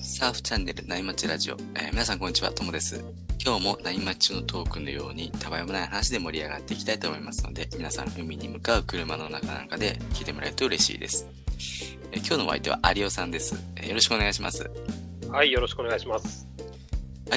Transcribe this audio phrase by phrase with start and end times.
[0.00, 3.04] サーフチャンネルナイマッチラジオ、えー皆さんこんにちは、ともです。
[3.44, 11.26] 今日もナイマッチのトークのように、たわいもない話で盛り上がっていきたいと思いますので、皆さん海に向かう車の中なんかで聞いてもらえると嬉しいです。
[12.12, 14.70] えー今日のお相手は有オさんです、えーよろしくお願いします。
[15.30, 16.45] はい、よろしくお願いします。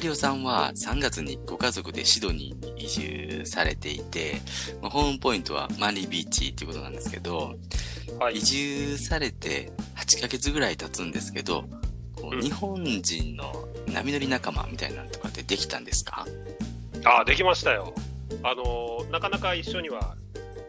[0.03, 4.39] 有オさんは3月にご家族でシドニーに移住されていて、
[4.81, 7.55] まあホームポイントはマリービーチっていうことなんですけど、
[8.19, 8.41] はい移。
[8.41, 11.65] 住されて8ヶ月ぐらい経つんですけど、
[12.15, 16.25] こううん日本人の波乗り仲間みたいなのとかってできたんですか？
[17.03, 17.93] あ、できましたよ。
[18.43, 20.15] あの、なかなか一緒には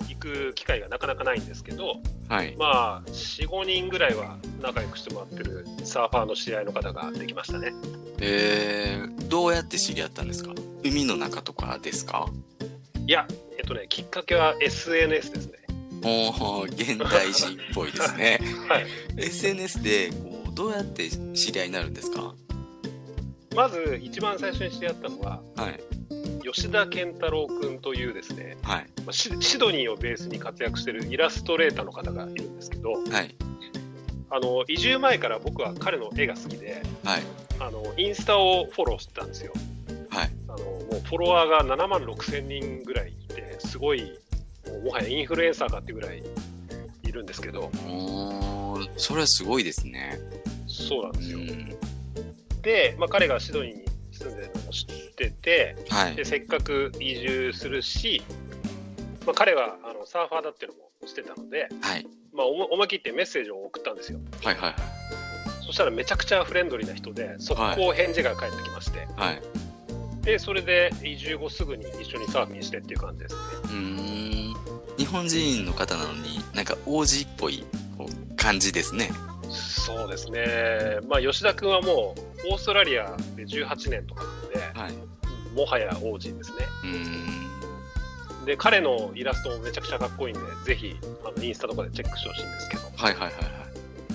[0.08, 1.96] 行く機会がなかなかないんですけど、
[2.28, 2.56] はい。
[2.56, 7.72] まあ、4、5人ぐらいは仲良くしてもらってるサーファーの知り合いの方ができましたね。
[8.20, 10.52] えー、どうやって知り合ったんですか？
[10.84, 12.28] 海の中とかですか？
[13.06, 13.26] いや、
[13.58, 15.58] えっとね、きっかけは SNS ですね。
[16.02, 18.40] おー、現代人っぽいですね。
[18.68, 18.86] はい。
[19.18, 22.34] SNS でこうどうやって知り合いになるんですか？
[23.54, 25.80] まず、一番最初に知り合ったのは、はい。
[26.44, 28.86] 吉田健太郎君というですね、はい。
[29.04, 33.34] まあシシドニーをベースに活躍してるイラストレーターの方がいるんですけど、はい。
[34.30, 37.22] あの、移住前から僕は彼の絵が好きで、はい。
[37.58, 39.52] あの、インスタをフォローしてたんですよ。
[40.08, 40.30] はい。
[40.48, 44.18] あのもうフォロワーが7万6千人ぐらいいて、すごい、
[44.84, 46.22] もはやインフルエンサーかっていうぐらい
[47.02, 47.70] いるんですけど、
[48.96, 50.18] それはすごいですね。
[50.66, 51.38] うそうなんですよ。
[51.38, 51.68] ん。
[52.62, 56.24] で、まあ、彼がシドニーに住んでるのも知ってて、はいで。
[56.24, 58.22] せっかく移住するし、
[59.26, 62.06] まあ、彼はあのサーファーだっていうのも知ってたので、はい。
[62.32, 64.20] まあ、思い切ってメッセージを送ったんですよ。
[64.42, 64.54] はい。
[64.54, 64.74] はい。
[65.64, 69.40] そしたらめちゃくちゃフレンドリーな人で、速攻返事が返ってきまして、はい。
[70.22, 73.40] で、それで移住後すぐに一緒にサーフィンしてっていう感じですね。
[73.64, 74.40] うーん。
[74.98, 77.64] 日本人の方なのになんか王子っぽい
[78.36, 79.10] 感じですね。
[79.48, 84.92] そうですね、まあ、吉田君はもうオーストラリアで18年とかなので、はい。
[85.56, 86.58] もはや王子ですね。
[86.84, 87.49] うーん。
[88.44, 93.32] で、彼のイラストもめちゃくちゃかっこいいんで、ぜひあのインスタとかでチェックしてほしいんですけど、はいはいはい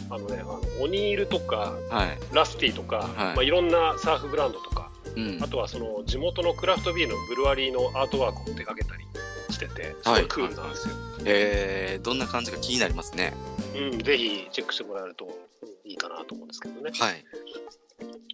[0.10, 1.56] あのね、あのオニールとか
[1.90, 2.08] はい。
[2.08, 2.18] はい。
[2.32, 5.48] ラスティとか、はいまあ、いろんなサーフブランドとか、うんあ。
[5.48, 9.06] とはその地元のクラフトビールのブルワリーのアートワークを手掛けたり
[9.50, 10.96] してて、すごいクールなんですよ。
[11.26, 13.34] えー、どんな感じか気になりますね。
[13.76, 16.92] うん、ぜひチェックしてもらえるとうんいいかなと思うんですけどね。
[16.94, 17.26] はい。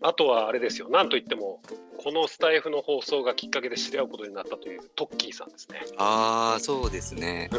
[0.01, 1.62] あとはあれですよ、なんといっても、
[1.97, 5.81] このスタイフの放送がきっかけで知り合うことになったというトッキーさんですね。
[5.97, 7.50] あー、そうですね。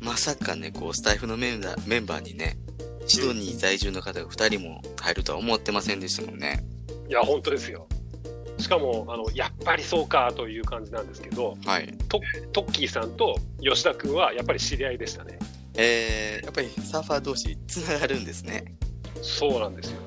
[0.00, 2.56] まさかね、こう、スタイフのメンバーメンバーにね、
[3.06, 6.64] シドニー在住の方が2人も入るとは思ってませんでしたもんね。
[7.08, 7.86] いや、本当ですよ。
[8.58, 11.96] しかも、あのやっぱりそうかという感じなんですけど、はい。
[12.08, 12.20] ト
[12.52, 15.38] トッキーさんと吉田君はやっぱり知り合いでしたね。
[15.76, 18.74] えー、やっぱりサーファー同士つながるんですね。
[19.22, 20.00] そうなんですよ。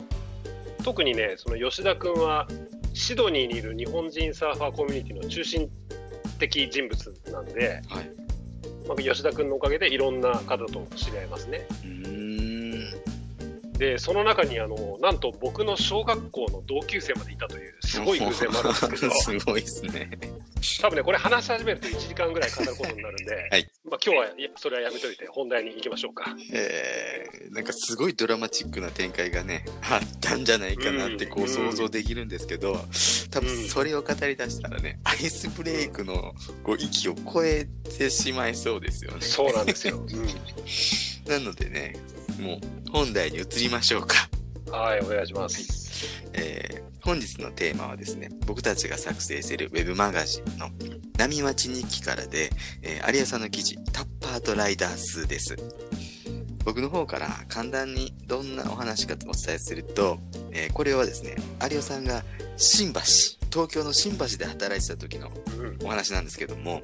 [0.87, 2.47] 特にね、その吉田君は
[2.93, 5.69] シドニーにいる日本人サーファーコミュニティの中心
[6.39, 8.09] 的人物なんで、はい。
[8.87, 11.67] まあ、吉田君のおかげでいろんな方と知り合いますね。
[11.83, 12.16] うーん。
[13.77, 20.09] で、その中にあの、なんと僕の小学校の同級生までいたという、すごい偶然もあるんですけど、 すごいですね。
[20.81, 26.35] 多分ね、これ話し始めると1時間ぐらい語ることになるんで、 はいまあ今日はいやそれはやめといて本題に行きましょうか。
[26.51, 32.85] えー、なんかすごいドラマチックな展開がね、あったんじゃないかなってこううん想像できるんですけど、
[33.31, 37.67] 多分それを語り出したらね、アイスブレイクのこう域を超え
[37.97, 39.21] てしまいそうですよね。
[39.21, 40.05] そうなんですよ。
[41.27, 41.95] なのでね、
[42.39, 44.29] もう本題に移りましょうか。
[44.71, 46.21] はい、お願いします。
[46.33, 50.69] えー本日のテーマはですね、僕たちが作成しているウェブマガジンの
[51.17, 52.49] 波町日記からで、
[52.81, 55.55] えー有吉さんの記事、タッパーとライダースです。
[56.65, 60.19] 僕の方から簡単にどんなお話かとお伝えすると、
[60.51, 62.25] えーこれはですね、有吉さんが
[62.57, 62.99] 新橋、
[63.53, 66.81] 東京の新橋で働いてた時のうんお話なんですけども、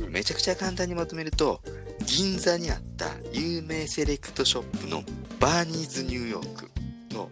[0.00, 1.62] うんめちゃくちゃ簡単にまとめると、
[2.02, 5.02] 銀座にあった有名セレクトショップの
[5.40, 6.70] バーニーズニューヨーク
[7.14, 7.28] の、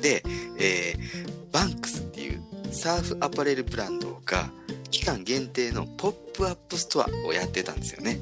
[0.00, 0.22] で、
[0.58, 2.42] えーバンクスっていう
[2.72, 4.50] サーフアパレルブランドが
[4.90, 8.18] 期間限定のポップアップストアをやってたんですよね。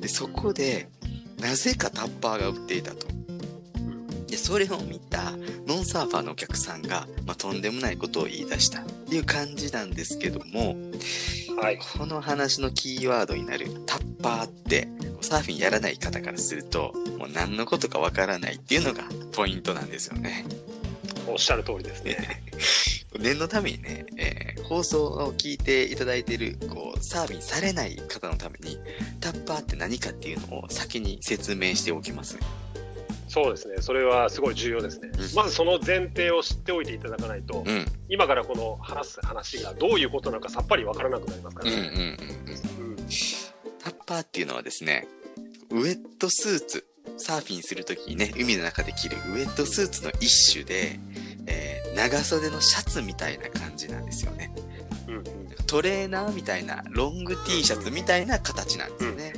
[0.00, 0.88] で、そこで、
[1.40, 3.08] なぜかタッパーが売っていたと。
[4.28, 5.32] で、それを見た
[5.66, 10.76] ノンサーファーのお客さんが、まあ、とんでもないことを言い出したっていう感じなんですけども、
[11.60, 11.80] はい。
[11.98, 14.86] この話のキーワードになるタッパーって、
[15.20, 20.44] サーフィンやらない方からすると、もう何のことかわからないっていうのがポイントなんですよね。
[21.26, 22.42] おっしゃる通りですね。
[23.18, 28.78] 念のためにね、えー放送を聞いていただいている、こサーフィンされない方のために、
[29.18, 32.38] タッパーって何かっていうのを先に説明しておきます。
[33.28, 35.08] そうですね、それはすごい重要ですね。
[35.08, 37.86] うんまずその前提を知っておいていただかないと、うん。
[38.10, 42.16] 今からこの話す話がどういうことなのかさっぱりわからなくなりますかうんうんうんらね。
[42.20, 42.72] うん。
[42.72, 42.77] うん
[44.08, 45.06] パーっていうのはですね、
[45.70, 46.86] ウェットスーツ、
[47.18, 50.98] サーフィンするときにね、海の中で着るウェットスーツの一種で、
[51.46, 54.54] えー長袖のシャツみたいな感じなんですよね。
[55.08, 55.24] うんうん
[55.66, 59.32] トレーナーみたいな、ロング T シャツみたいな形なんですよね。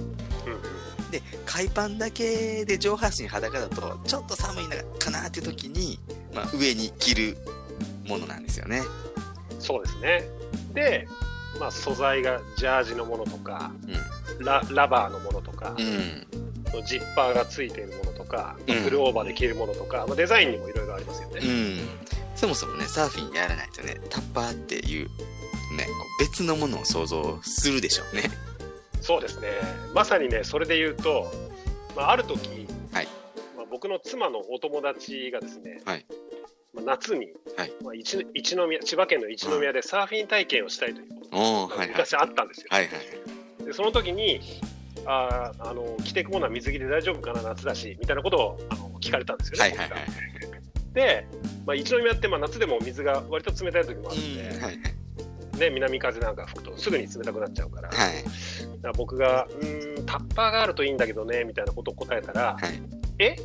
[0.47, 5.99] うんで、海パンだけで上半身裸だと、ちょっと寒いのかなっていう時に、
[6.33, 7.37] まあ、上に着る
[8.07, 8.83] ものなんですよね。
[9.59, 10.25] そうですね。
[10.73, 11.09] で、
[11.59, 15.81] まあ、素材がジャージのものとか、うララバーのものとか、ん。
[15.81, 16.27] うん。
[16.87, 21.41] ジッパーがついているものとか、うんフルオーバーで着るものとか、まあ、デザインにもいろいろありますよね。
[21.43, 21.79] うん。
[22.37, 25.87] そもそもね、サーフィンやらないとね、タッパーっていう、ね、
[26.21, 28.31] 別のものを想像するでしょうね。
[29.01, 29.49] そうですね。
[29.95, 31.31] まさにね、それで言うと、
[31.97, 33.09] まあ、ある時、はい
[33.57, 36.07] まあ、僕の妻のお友達がですね、はい
[36.73, 41.87] まあ、夏に、はいまあ、一一宮千葉県の一宮でサーフィン体験をしたいということが。
[41.87, 42.69] 昔あったんですよ。
[42.71, 43.30] はいはい。
[43.71, 44.41] でその時に
[45.07, 49.61] あーあの着ていくものは水着で大丈夫かな夏だしみたいなことをあの聞かれたんですよね。
[49.61, 50.01] はいはいはい。
[50.93, 51.25] で、
[51.65, 54.63] まあ、一宮ってまあ夏でも水が割と冷たい時もあうって、ん。
[54.63, 54.79] はいはい。
[55.61, 58.25] ね、南風なんか吹くとすぐに冷たくなっちゃうから,、はい。
[58.97, 62.83] 僕が「うーんタッパーがあるといいんだけどね」みたいなことを答えたら「はい。
[63.21, 63.37] え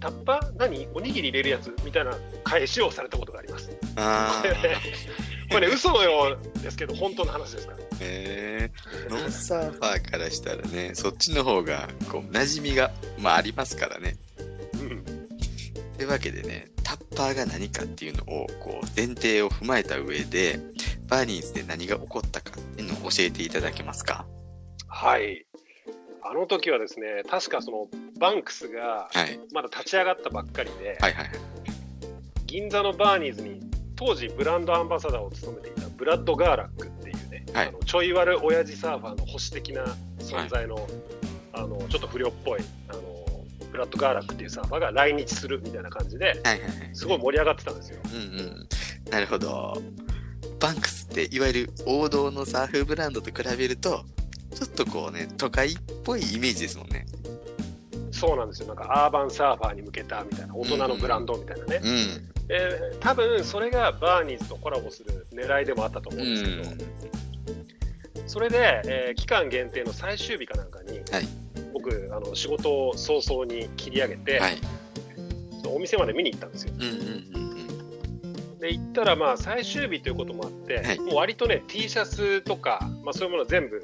[0.00, 0.58] タッパー？
[0.58, 0.86] 何？
[0.92, 3.70] おにぎり入れるやつ?」みたいな返しをされたことがあります。
[3.96, 5.31] あー。
[5.52, 7.78] これね嘘のようですけど本当の話ですから。
[7.78, 8.70] へえ
[9.08, 14.16] ノンサーファーからしたらね、そっちの方が、こう、馴染みが、まあ、ありますからね。
[14.74, 15.04] うん
[15.96, 20.58] というわけでね、タッパーが何かっていうのを、こう、前提を踏まえた上で、
[21.08, 24.24] バーニーズで何が起こったかっていうのを教えていただけますか？
[24.88, 25.44] はい。
[26.24, 27.88] あの時はですね、確かその
[28.18, 29.38] バンクスがはい。
[29.52, 31.30] まだ立ち上がったばっかりで、はいはい。
[32.46, 33.60] 銀座のバーニーズに
[33.96, 39.84] 当時ブランドアンバサダーを務めていたブラッド・ガーラックっていうね、はいあのちょい悪親父サーファーの保守的な
[40.18, 40.88] 存在の,、
[41.52, 43.02] あのちょっと不良っぽいあの
[43.70, 46.90] ブラッド・ガーラックっていうサーファーが来日するみたいな感じではいはいはい。
[46.92, 47.98] すごい盛り上がってたんですよ。
[48.04, 48.68] うんうん。
[49.10, 49.82] なるほど。
[50.60, 54.04] バンクスって、いわゆる王道のサーフブランドと比べると、
[54.54, 57.06] ちょっとこうね、都会っぽいイメージですもんね。
[58.12, 62.32] そうなんですよなんかアーバンサーファーに向けたみたいな大人のブランドみたいなね、うん。
[62.52, 71.28] えー多分それがバーニーズとコラボする狙いでもあったと思うんですけど、それで、えー期間限定の最終日かなんかに、はい
[71.72, 74.58] 僕あの仕事を早々に切り上げて、はい。
[75.66, 76.74] お店まで見に行ったんですよ。
[76.76, 76.96] うんうんうん
[78.24, 78.58] うん。
[78.58, 83.80] で行ったらまあ最終日ということもあって、はいもう割とね T シャツとか、まあ、そういうもの全部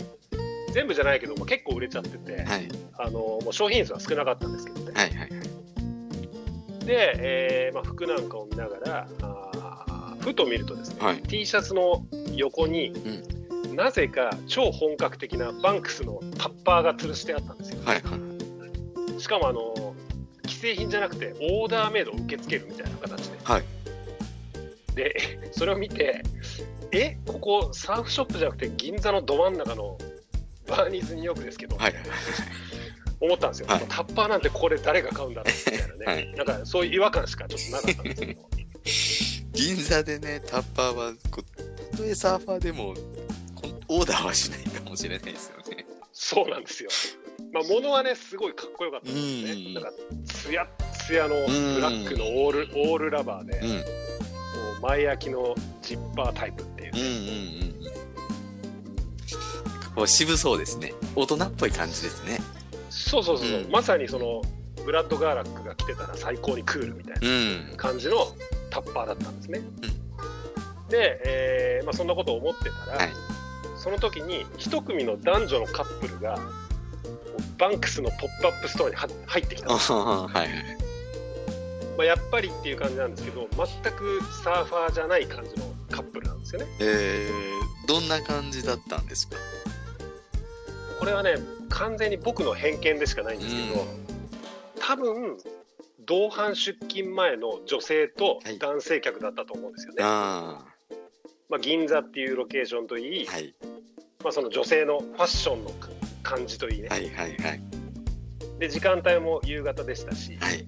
[0.75, 2.69] 全部じゃないけど、まあ、結構売れちゃってて、はい。
[2.99, 4.93] あのもう商品数は少なかったんですけどね。
[4.94, 5.31] はいはいはい。
[6.88, 12.93] で、えーまあ、服なんかを見ながらあーふと見るとですね、はい T シャツの横に、
[13.75, 17.81] なぜか超本格的なバンクスのタッパーが吊るしてあったんですよ。
[17.85, 18.17] はいは
[19.17, 19.20] い。
[19.20, 19.94] しかもあの
[20.46, 23.38] 既製品じゃなくてオーダーメイドを受け付けるみたいな形で。
[23.44, 23.64] はい
[24.94, 25.14] で
[25.52, 26.25] それを見て
[26.91, 29.96] えここサーフショップじゃなくて銀座のど真ん中の
[30.67, 32.02] バーニーズニューヨークですけど、はいはい
[33.20, 38.48] 思ったんですよ、はいタッパーなんてここで誰が買うんだろうみたいなね、 はいなんかそういう違和感しかちょっとなかったんですけど
[39.53, 42.94] 銀座でね、タッパーは、たとえサーファーでも、
[43.89, 45.84] オーダーはしないかもしれないですよね。
[46.13, 46.91] そうなんですよ。
[47.53, 49.44] まあ、物はね、すごいかっこよかったですうん
[49.75, 49.75] ね。
[49.75, 49.91] なんか、
[50.27, 50.69] つやっ
[51.06, 53.69] つやのブラックのオールオールラバーで、うん。
[53.69, 53.75] も
[54.79, 57.13] う前焼きのジッパータイプっていううんうんうん
[57.87, 57.94] うん。
[59.94, 60.93] こう渋そうですね。
[61.17, 62.39] 大人っぽい感じですね。
[62.90, 64.42] そうそうそう、うんまさにその
[64.84, 67.76] ブラッド・ガーラックが着てたら最高にクールみたいなうん。
[67.76, 68.16] 感じの
[68.70, 69.60] タッパーだったんですね。
[70.88, 73.12] で、えーまあ、そんなことを思ってたら、はい
[73.76, 76.36] その時に一組の男女のカップルが
[77.58, 80.48] バンクスのポップアップストアには入ってきたんですあはいはい。
[81.96, 86.66] まあ、やっぱりっていう感じなんですけど全くサーファーじゃない感じのカップルなんですよね。
[86.80, 89.36] えー、どんな感じだったんですか？
[90.98, 91.36] これはね
[91.69, 93.87] 完全に僕の偏見でしかないんですけど、
[94.81, 95.39] 多分
[96.06, 99.98] 同伴出勤前の女性とはい男性客だったと思うんですよね。
[100.03, 100.65] あ
[101.48, 103.32] まあ、銀座っていうロケーションといい、あ。
[103.32, 103.55] はい。
[104.22, 105.70] まあ、その女性のファッションの
[106.22, 107.60] 感じといいね、はいはいはい。
[108.58, 110.67] で時間帯も夕方でしたし、はい。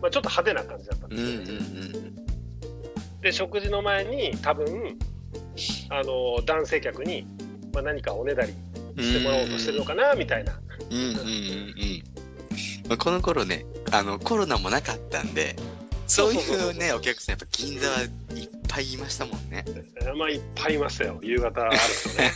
[0.00, 1.66] まあ、ちょっと派手な感じだったんうんですよね。
[1.74, 3.20] うんうん。
[3.20, 4.98] で食事の前に多分
[5.90, 7.26] あの男性客に
[7.74, 8.54] まあ、何かおねだり
[9.02, 10.58] してもらおうとしてるのかなみたいな。
[10.90, 12.02] うんうんうんうん。
[12.88, 15.56] まあこの頃ね、あの、コロナもなかったんで、
[16.06, 18.08] そういうね、お客さん、やっぱ銀座はいっ
[18.68, 19.64] ぱいいましたもんね。
[20.16, 22.32] まあいっぱいいましたよ、夕方あるとね。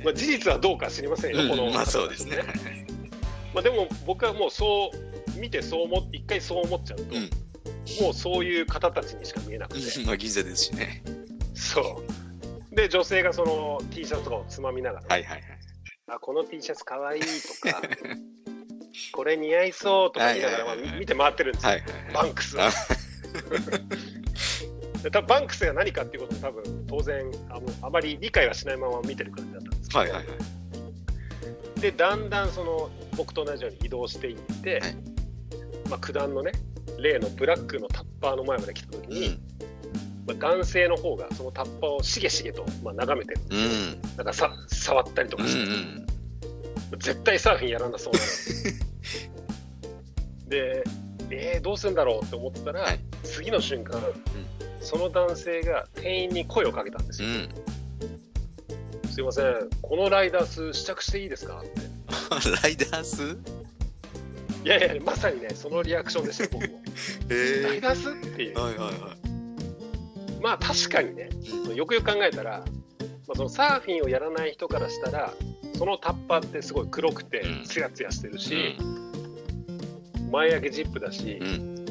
[0.04, 2.38] まあ事実はどうか知りませんよ、この、うんまあそうですね。
[3.54, 4.90] まあ、でも僕はもうそ
[5.36, 7.30] う見てそう思っ一回そう思っちゃうと、うん
[8.00, 11.02] もうそういう方たちにしか見えなくて、まあ銀座ですしね。
[11.54, 12.13] そう
[12.74, 15.42] で女性がその T シャツとかをつまみながら、はいはいはい。
[16.08, 17.26] あこの T シャツかわいいと
[17.70, 17.80] か
[19.12, 22.14] これ似合いそうとか言いながら、まあ見て回ってるんですよ、はいはいはい。
[22.14, 22.70] バンクスは。
[25.02, 31.80] で多分バンクスが何かっていうことも多分当然あのあまり理解はしないまま見てる感じだったんですけど、はいはいはい。
[31.80, 34.96] でだんだんその僕と同じように移動していって、はい
[35.90, 36.52] まあ、九段のね
[36.98, 39.53] 例のブラックのタッパーの前まで来た時に、うん。
[40.26, 44.16] まあ、男性の方がそのタッパーをしげしげと、まあ、眺めてるんですよ、うん。
[44.16, 46.98] なんかさ触ったりとうんうかして、ん。
[46.98, 48.20] 絶対サーフィンやらなそうな。
[48.20, 48.24] の
[50.48, 50.84] で
[51.30, 53.00] えー、どうするんだろうって思ってたら、はい。
[53.24, 54.00] 次の瞬間、
[54.80, 57.48] その男性が店員に声をかけたんですよ、うん。
[59.10, 61.70] すいませんこのライダース試着していいですかって。
[62.62, 63.36] ライダース？
[64.64, 66.82] いやいやまさにねそのリアクションでしたよ僕も。
[67.30, 68.58] えライダースっていう。
[68.58, 69.23] はいはいはい。
[70.44, 71.30] まあ確かにね
[71.74, 72.64] よくよく考えたら、ま
[73.32, 75.32] あ、そのサーフィンをやらない人からしたら
[75.78, 78.76] そのタッパーってすごい黒くてうんツヤツヤしてるし、
[80.30, 81.86] 前開けジップだし、うん。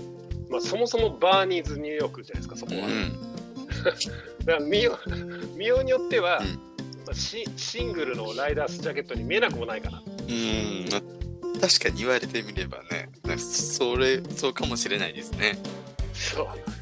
[0.50, 3.12] まあ、そもそもバーニーズニューヨークじゃないですかそこは、うん。
[4.46, 4.98] だから見よ
[5.58, 10.88] 見ようによっては、うんまあ、シシングルのライダースジャケットに見えなくもないかなうん。
[10.92, 11.02] ま
[11.60, 15.58] 確かに言われてみればね、それ、そうかもしれないですね。
[16.14, 16.73] そう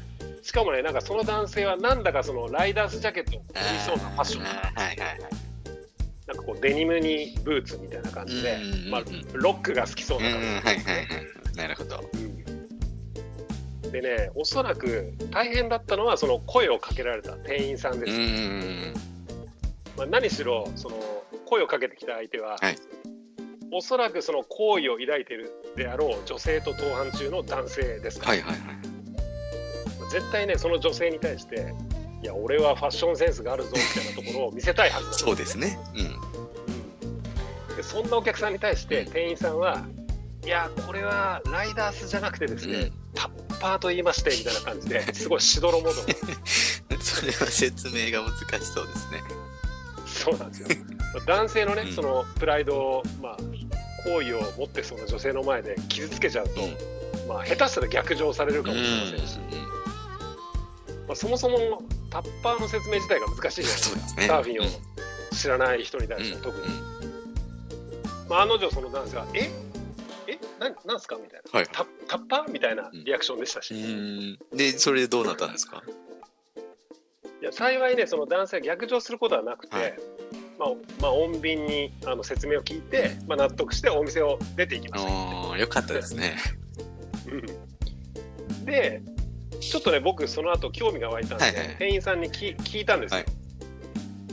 [0.52, 3.46] しかもねなんかその男性はなんだかそのライダースジャケットを着
[3.86, 5.18] そうなファッションはいはいはい。
[6.26, 10.30] なんかこうデニムにブーツみたいな感じで、うんうんうんうんまあ、ロックが好きそううん、な
[10.60, 11.22] 感じ、はいはいは
[11.54, 11.56] い。
[11.56, 12.04] なるほど。
[13.90, 18.12] でね、おそらく大変だったのは、その声をかけられた店員さんです。
[18.12, 18.94] うんうん
[19.96, 20.96] まあ、何しろ、その
[21.46, 22.76] 声をかけてきた相手は、はい
[23.74, 28.81] おそらくその好意を抱いているであろう女性と同伴中の男性ですから、はいはいはい。
[30.12, 31.74] 絶対ね、その女性に対して、
[32.22, 35.78] いや、俺はファッションセンスがあるぞみたいなところを見せたいはずなんそうですね。
[35.94, 36.00] うん。
[37.70, 37.76] うん。
[37.76, 39.86] でそんなお客さんに対して店員さんは、
[40.44, 42.92] いや、これはライダースじゃなくてですね、うん。
[43.14, 45.94] タッパーと言いましてみたいな感じで すごいしどろもどろ。
[47.00, 49.22] それは説明が難しそうですね。
[50.06, 50.68] そうなんですよ。
[51.26, 51.92] 男性のね、うん。
[51.92, 53.36] そのプライドを、まあ、
[54.04, 56.60] 好意を持ってその女性の前で傷つけちゃうと、
[57.26, 59.38] まあ、下手したら逆上されるかもしれませんし、
[61.12, 64.16] まあ、そもそもタッパーの説明自体が難しいじゃないですか。
[64.22, 64.26] ね。
[64.28, 64.70] サーフィンを
[65.36, 66.74] 知らない人に対しては特に、
[68.30, 69.50] まあ、案の定その男性は「え？
[70.26, 70.38] え？
[70.58, 71.58] ななんすか?」みたいな。
[71.58, 71.68] はい。
[71.70, 72.50] タタッパー？
[72.50, 74.38] みたいなリアクションでしたし。
[74.54, 75.82] で、それでどうなったんですか？
[77.42, 79.98] や幸いねその男性は逆上することはなくて、はい。
[80.58, 80.68] まあ
[81.02, 86.38] まあ、穏便にあの説明を聞いて、まあ、納得してお店を出ていきました、ああ、よかったですね。
[87.26, 88.64] うん。
[88.64, 89.02] で
[89.62, 91.66] ちょっとね僕その後興味が湧いたんで、はいはい。
[91.66, 93.26] はい店員さんに聞聞いたんですよ、はい。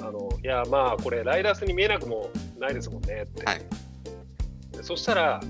[0.02, 3.62] あのいやまあこれライダースに見えなくもないですもんねって、はい。
[4.72, 5.42] でそしたら「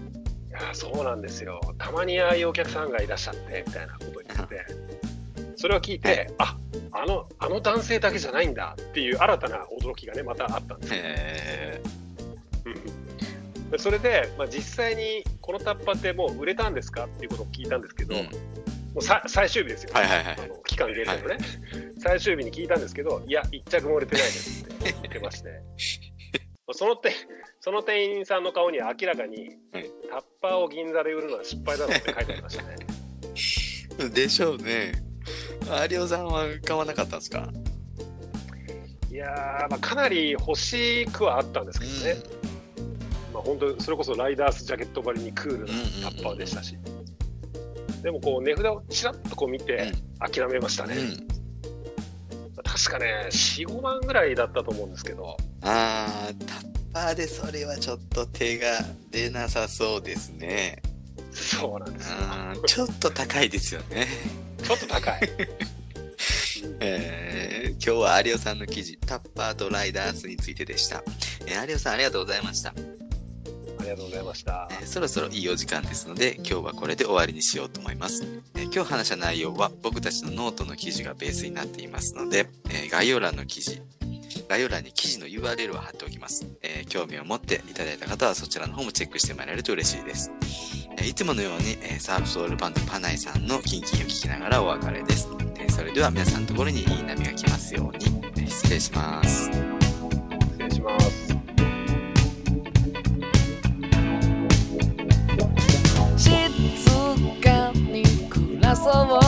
[0.49, 1.59] いやそうなんですよ。
[1.77, 4.65] たまにああいうお客さんがいらっしゃって」みたいなことを言って。
[5.55, 6.33] それを聞いて、はい。
[6.37, 6.57] あ
[6.91, 11.81] あのあの男性だけじゃないんだっていう新たな驚きがねまたあったんですよ、へ
[12.65, 13.69] うん。
[13.71, 18.29] でそれで、まあ、実際にこのタッパってもう売れたんですかっていうことを聞いたんですけど、うん
[18.93, 21.37] もうさ最終日ですよ、はいはいはいあの期間限定のね、
[21.99, 24.63] 最終日に聞いたんですけど、いや、一着も売れてないです。
[24.63, 25.49] って言ってまして、
[26.71, 27.13] その店
[27.59, 29.89] その店員さんの顔には明らかに、はい。
[30.09, 32.75] タッパーを銀座で売るのは失敗だろうって書いてありましたね。
[34.13, 34.93] でしょうね。
[35.91, 37.49] 有オさんは買わなかったんですか？
[39.11, 41.91] いやー、まあ、かなり欲しくはあったんですけど
[42.21, 42.23] ね、
[43.33, 46.77] まあ、本当、それこそライダースジャケットばりにクールなタッパーでしたし、
[48.01, 50.95] でもこう値札をちらっとこう見て、諦めましたね。
[50.95, 51.27] うん。
[52.63, 58.67] 確かね、4、5万ぐらいだったと思うんですけど、あー、タッパーでそれはちょっと手が
[59.11, 60.81] 出なさそうですね。
[61.31, 62.13] そうなんです
[62.65, 64.07] ちょっと高いですよね。
[64.63, 65.19] ちょっと高い。
[66.81, 67.49] えー
[67.81, 71.03] 今日は有オさんの記事、タッパーとライダースについてでした。
[71.45, 72.73] えー有オさんありがとうございました。
[73.89, 74.83] ありがとうございましたえ。
[74.83, 78.23] ーそろそろいいお時間ですので、今日はこれで終わりにしようと思います。
[78.55, 83.81] えー今日話した内容は僕たちのノートの記事がベースになっていますので、えー概要欄の記事、
[84.47, 86.45] 概要欄に記事の URL を貼っておきます。
[86.61, 90.31] え興味を持っていただいた方はそちらの方もチェックしてもらえると嬉しいです。
[91.01, 95.29] えいつものように、えサーフソウルバンドパナイさんのキンキンを聞きながらお別れです。
[95.57, 98.05] えそれでは皆さんのところにいい波が来ますように。
[98.37, 99.68] え失礼します。
[108.81, 109.19] そう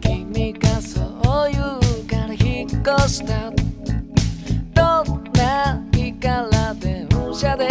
[0.00, 3.52] 君がそう言うから引っ越した。
[4.72, 7.68] どんな日から電車で